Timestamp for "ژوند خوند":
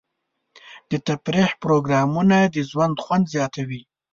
2.69-3.25